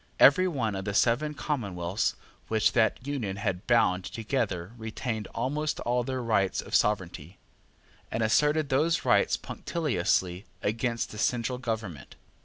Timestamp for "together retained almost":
4.03-5.79